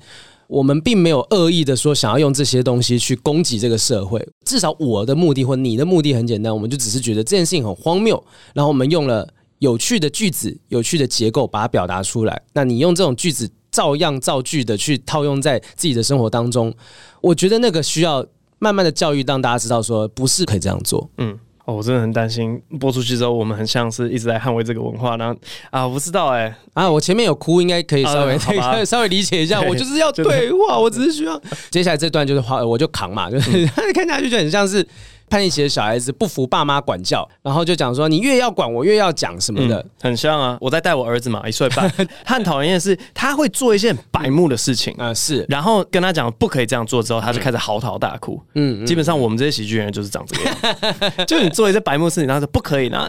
[0.49, 4.23] 我们并没有恶意的说想要用这些东西去攻击这个社会。
[4.45, 9.27] 至少我的目的或你的目的很简单，我们就只是觉得这件事情很荒谬，然后我们用了
[9.61, 12.43] 有趣的句子、有趣的结构把它表达出来。
[12.53, 16.75] 那你用这种句子照样造句的去套用在自己的生活当中，
[17.23, 18.27] 我觉得那个需要。
[18.63, 21.11] 慢慢的教育，让大家知道说不是可以这样做。
[21.19, 25.17] 嗯，哦，我真的很担心播出去之后，我们很像是一直在捍卫这个文化。
[25.17, 25.37] 然后
[25.71, 29.61] 啊，我不知道哎、欸，啊，我前面有哭，应该可以稍微、啊、 稍微理解一下。
[29.69, 31.37] 我就是要对话，我只是需要。
[31.71, 34.87] 接下来这段就是话，我就扛嘛，就是、嗯、 看下去就很像是。
[35.33, 40.59] 叛逆期的小孩子不服爸妈管教，然后就讲说，你越要管我越要讲什么的、嗯，很像啊。
[40.61, 41.91] 我在带我儿子嘛，一岁半，
[42.23, 45.47] 他很讨厌的是他会做一些很白目的事情啊、嗯，是。
[45.49, 48.39] 然后跟他讲不可以这样做之后，他就开始嚎啕大哭。
[48.57, 53.09] 嗯，基本上我们这些喜剧演员就是长这个样， 就你做一些白目事情，然后说不可以，然后。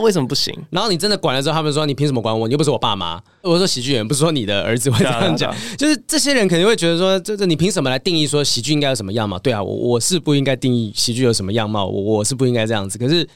[0.00, 0.54] 为什么不行？
[0.70, 2.46] 然后你真的管了之后，他们说你凭什么管我？
[2.48, 3.20] 你又不是我爸妈。
[3.42, 9.38] 我说喜剧演员不是说你的儿子会这样讲，就是这些人肯定会觉得说，这这你凭什么来定义说喜剧应该有什么样貌？
[9.38, 12.98] 对啊，我我是不应该定义喜剧有什么样貌，我我是不应该这样子。
[12.98, 13.28] 可是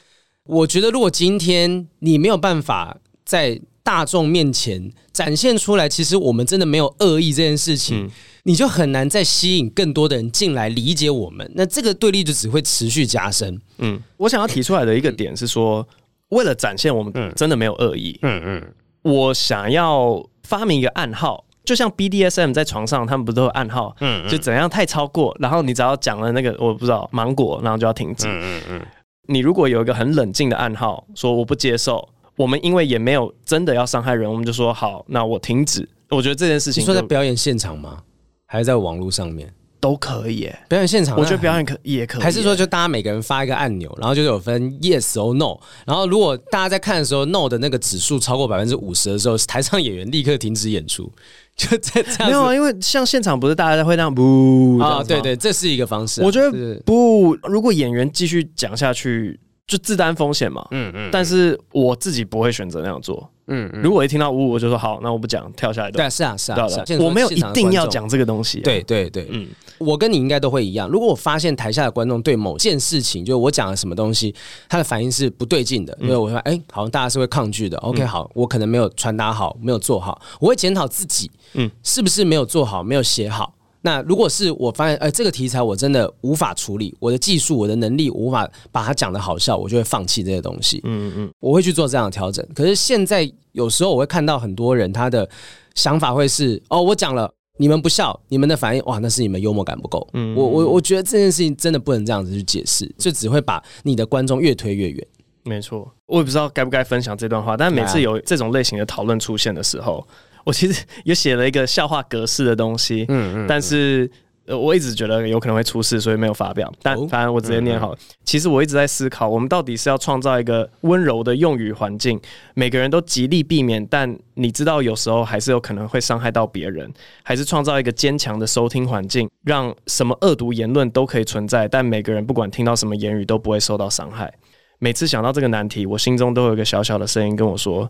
[0.45, 8.09] 我觉得，如果今天你没有办法在大众面前展现出来，其实我们真的没有恶意这件事情，嗯、
[8.43, 11.49] 你就很难再吸引更多的人进来理解我们。
[11.55, 13.59] 那这个对立就只会持续加深。
[13.77, 15.87] 嗯，我想要提出来的一个点是说，
[16.29, 23.95] 为了展现我们真的没有恶意，嗯嗯，我想要发明一个暗号，就像 BDSM 在床上，他们不都有暗号？
[24.01, 28.27] 嗯，就怎样太超过，然后你只要讲了那个我不知道芒果，然后就要停止。
[28.27, 28.81] 嗯嗯嗯，
[29.27, 32.07] 你如果有一个很冷静的暗号，说我不接受。
[32.35, 35.89] 我们因为也没有真的要伤害人，我们就说好，那我停止。
[36.09, 38.03] 我觉得这件事情，你说在表演现场吗？
[38.45, 39.51] 还是在网络上面
[39.87, 40.51] 都可以？
[40.67, 42.21] 表演现场，我觉得表演可也可以。
[42.21, 45.57] 还是说，就大家每个人发一个按钮，然后就有分 yes or no。
[45.85, 51.09] 然后如果大家在看的时候，no 的那个指数超过百分之五十的时候，台上演员立刻停止演出。
[51.55, 55.01] 就在这样，没有啊，因为像现场不是大家会那样不啊？
[55.03, 56.21] 对对，这是一个方式。
[56.21, 59.39] 我觉得不，如果演员继续讲下去。
[59.67, 63.81] 就自担风险嘛，嗯嗯，但是我自己不会选择那样做，嗯嗯。
[63.81, 65.91] 如果一听到呜，我就说好，那我不讲，跳下来。
[65.91, 66.85] 对，是啊，是啊，是啊。
[67.01, 68.61] 我没有一定要讲这个东西。
[68.61, 69.45] 对对对，嗯，
[69.79, 70.87] 我跟你应该都会一样。
[70.89, 74.33] 如果我发现台下的观众对某件事情，就是我讲了什么东西，
[74.67, 77.77] 他的反应是不对劲的，因为我说，哎，好像大家是会抗拒的。
[77.79, 83.53] OK，好，我可能没有传达好，没有做好，我会检讨自己，嗯，是不是没有做好，没有写好。
[83.81, 90.81] 那如果是我发现，哎，这个题材我真的无法处理，我的技术、我的能力无法把它讲的好笑，我就会放弃这些东西。
[90.83, 92.45] 嗯嗯，我会去做这样的调整。
[92.53, 95.29] 可是现在有时候我会看到很多人，他的
[95.75, 100.07] 想法会是：哦，我讲了，你们不笑，你们的反应，哇，那是你们幽默感不够。
[100.13, 105.07] 嗯，我我我觉得这件事情真的不能这样子去解释，就只会把你的观众越推越远。
[105.43, 110.05] 没错，我也不知道该不该分享这段话，但每次有这种类型的讨论出现的时候。
[110.43, 116.71] 我其实也写了一个笑话格式的东西，嗯嗯，但是呃，我一直觉得有可能会出事，所以没有发表。
[116.81, 117.97] 但反正我直接念好了。
[118.23, 122.19] 其实我一直在思考，我们到底是要创造一个温柔的用语环境，
[122.53, 126.89] 每个人都极力避免，但你知道有时候还是有可能会伤害到别人，
[127.23, 134.33] 还是创造一个坚强的收听环境，让什么恶毒言论都可以存在，但每个人不管听到什么言语都不会受到伤害。
[134.79, 137.89] 每次想到这个难题，我心中都有一个小小的声音跟我说。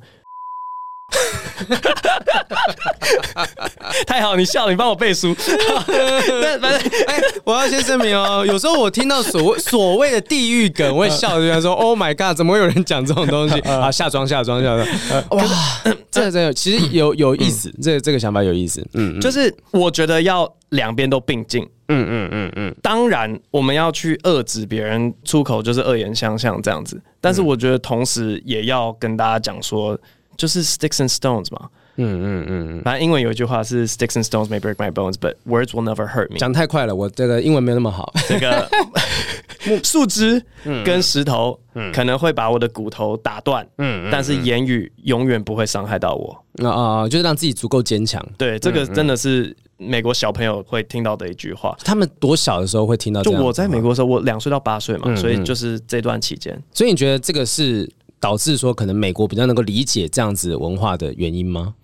[4.06, 5.36] 太好，你笑，你帮我背书。
[6.42, 13.92] 但反正，哎，我要先声明哦，有时候我听到所谓 所谓的地狱梗，我会笑，就说 “Oh my God”，怎么会有人讲这种东西啊？
[13.92, 15.44] 下装下装下装，哇，
[16.12, 18.86] 这个真的，其实有有意思，这个这个想法有意思。
[18.94, 21.68] 嗯，就是我觉得要两边都并进。
[21.90, 29.98] 嗯嗯嗯嗯，当然我们要去遏制别人出口就是恶言相向这样子，但是我觉得同时也要跟大家讲说。
[30.36, 36.30] 就是 sticks and stones 嘛，嗯嗯嗯，反正英文有一句话是 sticks and stones may break my bones，but words will never hurt
[36.30, 36.38] me。
[36.38, 38.14] 讲太快了，我这个英文没有那么好。
[38.28, 38.70] 这个
[39.84, 40.42] 树枝
[40.86, 41.60] 跟石头
[41.94, 46.44] 可能会把我的骨头打断，嗯，但是言语永远不会伤害到我。
[46.64, 48.24] 啊啊，就是让自己足够坚强。
[48.38, 51.76] 对，这个真的是美国小朋友会听到的一句话。
[51.84, 53.22] 他们多小的时候会听到？
[53.24, 56.62] 就我在美国的时候，我两岁到八岁嘛，所以就是这段期间。
[56.72, 57.90] 所以你觉得这个是？
[58.20, 61.76] 导致说可能美国比较能够理解这样子文化的原因吗？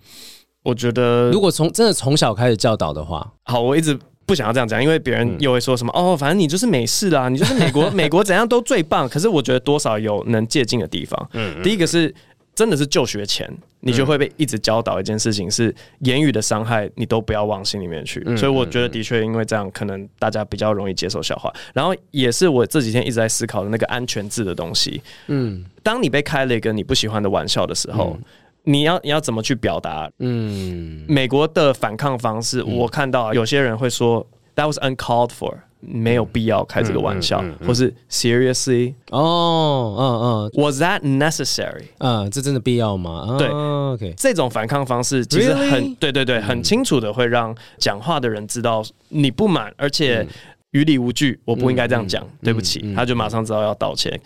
[0.64, 3.96] 我觉得，如果从真的从小开始教导的话，好，我一直
[4.26, 9.08] 不想要这样讲，因为别人又会说什么、嗯、哦，反正你就是美式啦，你就是美国， 美国怎样都最棒。
[9.08, 11.28] 可是我觉得多少有能借鉴的地方。
[11.34, 12.12] 嗯，第一个是。
[12.56, 18.22] 真的是就学前，你就会被一直教导一件事情，是言语的伤害，你都不要往心里面去。
[18.36, 21.52] 所以我觉得的确，因为这样，可能大家比较容易接受笑话。
[21.72, 25.02] 然后也是我这几天一直在思考的那个安全字的东西。
[25.26, 28.16] 嗯，当你被开了一个你不喜欢的玩笑的时候，
[28.64, 30.10] 你要你要怎么去表达？
[30.18, 35.54] 嗯，美国的反抗方式，我看到有些人会说 That was uncalled for。
[35.86, 41.84] 没有必要开这个玩笑，嗯嗯嗯、或是 seriously 哦，嗯嗯，was that necessary？
[41.98, 43.36] 嗯，这真的必要吗？
[43.38, 45.94] 对、哦、，OK，这种反抗方式其实很?
[45.96, 50.26] 对对对，很清楚的会让讲话的人知道你不满，而且
[50.70, 54.18] 于理无据，我不应该这样讲，嗯、对不起，他就马上知道要道歉。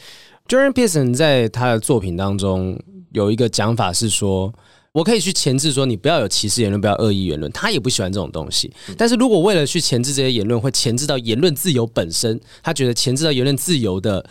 [0.46, 2.80] Jordan Peterson 在他的作品当中
[3.12, 4.52] 有一个讲法是说。
[4.90, 7.52] 我可以去钳制说你不要有歧视言论，不要恶意言论。
[7.52, 8.72] 他也不喜欢这种东西。
[8.96, 14.24] 但是如果为了去钳制这些言论，会钳制到言论自由本身，他觉得钳制到言论自由的。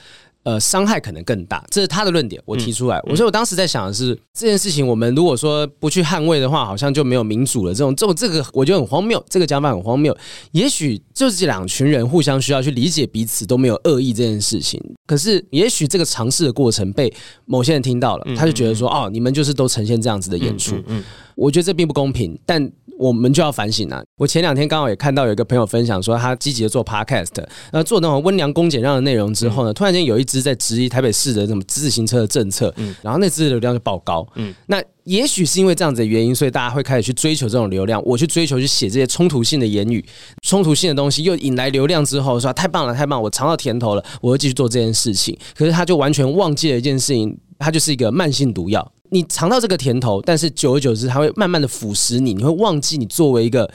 [0.47, 2.95] 呃，伤害可能更大，这是他的论点，我提出来。
[3.03, 7.73] 我、嗯、所以我当时在想的是，这件事情我们如果说不去捍卫的话，好像就没有民主了。
[7.73, 10.15] 这种这种这个，我觉得很荒谬，这个讲法很荒谬。
[10.51, 14.81] 也许就是这两群人互相需要去理解彼此，都没有恶意这件事情。
[15.05, 20.81] 可是，也许这个尝试的过程被某些人听到了，他就觉得说，哦，你们就是都呈现这样子的演出。
[20.87, 21.03] 嗯
[21.35, 22.71] 我觉得这并不公平，但。
[22.99, 24.01] 我们就要反省啊。
[24.17, 27.27] 我前两天刚好也看到有一个朋友分享说，他积极的做 podcast，
[27.71, 38.01] 呃，做那种温良恭俭让的内容之后呢，突然间有一只师在质疑台北市的什么自行车的政策，嗯，然后那支流量就爆高，嗯，那也许是因为这样子的原因，所以大家会开始去追求这种流量。
[38.05, 40.03] 我去追求去写这些冲突性的言语、
[40.41, 45.37] 冲突性的东西，又引来流量之后，说太棒了，太棒，我尝到甜头了，我会继续做这件事情。
[45.55, 48.91] 可是他就完全忘记了一件事情，它就是一个慢性毒药。
[49.09, 53.69] 你尝到这个甜头，但是久而久之，它会慢慢的腐蚀你，你会忘记你作为一个。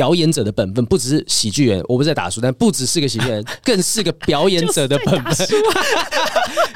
[0.00, 5.46] 表演者的本分不只是喜剧人，我不是在打书，但不只是个喜剧人， 更是个表演者的本分。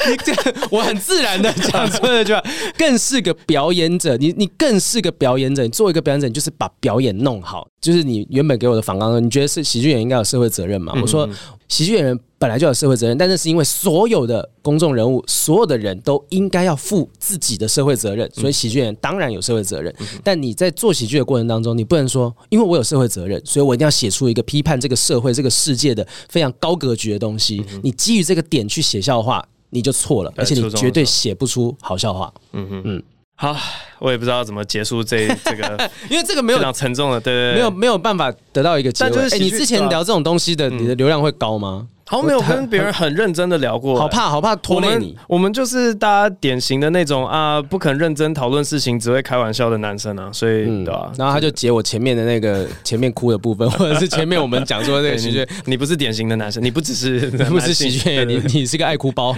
[0.06, 0.34] 你这
[0.70, 2.34] 我很自然的讲出来就
[2.76, 4.14] 更是个表演者。
[4.18, 7.66] 你你更是个表演者，你作为一个表演者，你就是把表演弄好。
[7.80, 10.92] 就是你原本给我的反纲，你觉得是喜剧演员应该有社会责任吗？
[11.00, 11.26] 我说
[11.66, 19.94] 喜剧演员本来就有社会责任，但是是因为所有的公众人物，所有的人都应该要负自己的社会责任，所以喜剧演员当然有社会责任。
[20.22, 27.64] 但你在做喜剧的过程当中，你不能说因为我有社会责任，所以我一定要写出一个批判这个社会、这个世界的非常高格局的东西。
[27.82, 32.32] 你基于这个点去写笑话，你就错了，而且你绝对写不出好笑话。
[32.52, 33.02] 嗯嗯嗯。
[33.36, 33.56] 好，
[33.98, 39.22] 我也不知道怎么结束这这个， 因为这个没有非常沉重的，对，对，对，没有没有办法得到一个结尾。
[39.22, 41.88] 哎、欸，你之前聊这种东西的，嗯、你的流量会高吗？
[42.06, 45.34] 好，没有跟别人很认真的聊过，好怕好怕拖累你我。
[45.34, 51.12] 我们就是大家典型的那种啊，不肯认真讨论事情，只会开玩笑的男生啊，所以、嗯、对吧、啊？
[51.16, 59.34] 然后他就截我前面的那个 前面哭的部分，或者是前面我们讲说的那个喜 剧，你，你不是典型的男生，你不只是 你不是喜剧，你你是个爱哭包。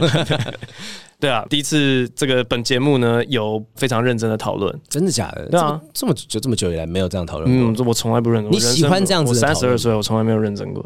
[1.18, 5.46] 对啊，第一次这个本节目呢有非常认真的讨论，真的假的？
[5.46, 7.84] 对啊，这么就这么久以来没有这样讨论过。
[7.84, 8.52] 嗯，我从来不认真。
[8.52, 9.30] 你喜欢这样子？
[9.30, 10.84] 我三十二岁，我从来没有认真过。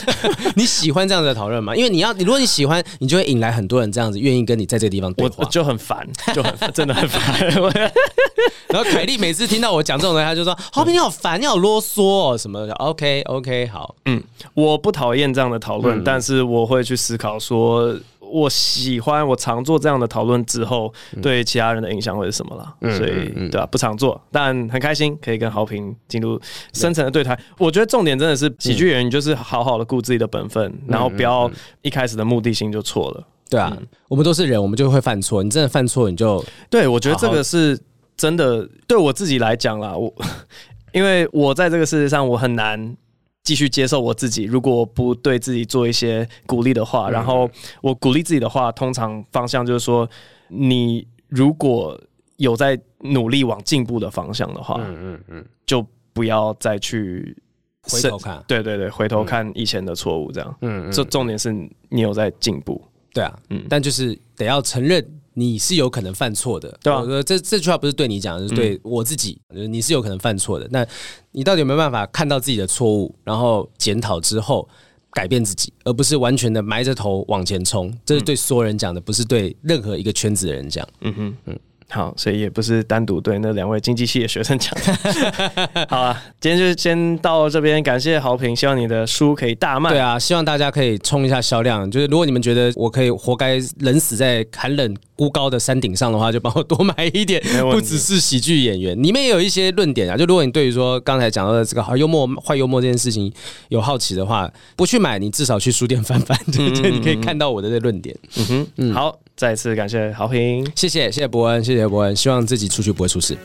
[0.54, 1.74] 你喜欢这样子的讨论吗？
[1.74, 5.34] 因为你要，如果你喜欢，你就会引来很多人这样子愿意跟你在这个地方对话。
[5.38, 7.48] 我就很烦， 就很真的很烦。
[8.68, 12.72] 然后凯莉每次听到我讲这种东西，他就说：“豪平你好烦，你好啰嗦哦，什么的。
[12.74, 14.22] ”OK OK，好，嗯，
[14.52, 17.96] 我不讨厌这样的讨论，嗯、但是我会去思考说。
[18.30, 22.74] 我喜欢我常做这样的讨论之后，对其他人的影响会是什么了？
[22.80, 23.66] 嗯、所以对吧、啊？
[23.66, 26.40] 不常做，但很开心可以跟豪平进入
[26.72, 27.38] 深层的对谈。
[27.58, 31.50] 我觉得重点真的是喜剧演员，就是好好的顾自己的本分，嗯、然后不要
[31.82, 33.26] 一开始的目的性就错了。
[33.48, 35.42] 对啊，嗯、我们都是人，我们就会犯错。
[35.42, 37.78] 你真的犯错，你就对我觉得这个是
[38.16, 38.68] 真的。
[38.86, 40.12] 对我自己来讲啦，我
[40.92, 42.96] 因为我在这个世界上，我很难。
[43.42, 50.08] 继续接受我自己，如果不对自己做一些鼓励的话，嗯、然后我鼓励自己的话，通常方向就是说，
[50.48, 51.98] 你如果
[52.36, 57.36] 有在努力往进步的方向的话，嗯嗯嗯，就不要再去
[57.82, 61.52] 回头看，对对对，回头看以前的错误，这样，嗯，这重点是
[61.88, 62.80] 你有在进步，
[63.12, 65.04] 对啊，嗯，但就是得要承认。
[65.40, 67.00] 你是有可能犯错的，对吧？
[67.00, 69.40] 我说这这句话不是对你讲的，是对我自己。
[69.48, 70.86] 嗯、你是有可能犯错的，那
[71.32, 74.68] 你到底有没有办法看到自己的错误，然后检讨之后
[75.12, 77.90] 改变自己，而不是完全的埋着头往前冲？
[78.04, 80.86] 这是对所有人讲的，不是对任何一个圈子的人讲。
[81.00, 81.58] 嗯哼，嗯。
[81.90, 85.86] 好，所以也不是单独对那两位经济系的学生讲的。
[85.90, 89.90] 好啊，今天就先到这边，感谢好评，希望你的书可以大卖。
[89.90, 91.90] 对啊，希望大家可以冲一下销量。
[91.90, 97.42] 就是如果你们觉得我可以活该冷死在寒冷孤高的山顶上的话，就帮我多买一点。
[97.72, 100.16] 不只是喜剧演员，里面也有一些论点啊。
[100.16, 103.32] 就如果你对于说刚才讲到的这个好幽默、坏幽默这件事情
[103.68, 108.16] 有好奇的话，不去买，你至少去书店翻翻，对对，你可以看到我的这论点。
[108.36, 109.18] 嗯哼，嗯，好。
[109.40, 113.34] 再次感谢豪平，谢谢谢谢伯恩，谢谢伯恩，希望自己出去不会出事。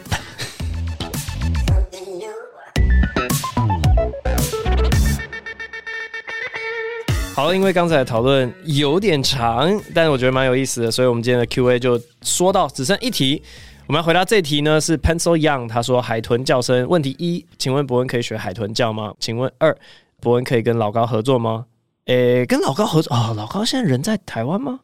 [7.34, 13.42] 好，因为刚才的讨论有点长，但是我觉得蛮有意思的，所以我们今天的 Q&A 就说到只剩一题。
[13.88, 16.86] 我们要回答这题呢是 Pencil Young，他说海豚叫声。
[16.90, 19.14] 问题一，请问伯恩可以学海豚叫吗？
[19.18, 19.74] 请问二，
[20.20, 21.68] 伯恩可以跟老高合作吗？
[22.08, 23.34] 诶，跟老高合作啊、哦？
[23.38, 24.82] 老高现在人在台湾吗？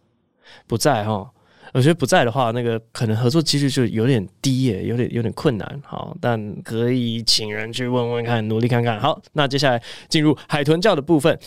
[0.68, 1.30] 不在哈，
[1.74, 5.82] 我觉得不在的话，那个可能合作几率就有点低耶，有点有点困难。
[5.86, 9.00] 好，但可以请人去问问看，努力看看。
[9.00, 11.38] 好，那接下来进入海豚叫的部分。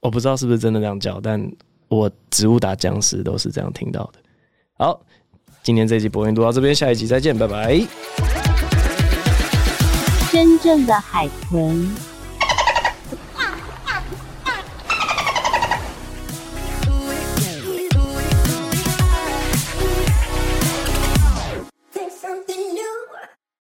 [0.00, 1.50] 我不知道是不是真的这样叫，但
[1.88, 4.18] 我植物打僵尸都是这样听到的。
[4.76, 5.00] 好，
[5.62, 7.80] 今天这集播音录到这边，下一集再见，拜拜。
[10.30, 12.13] 真正的海豚。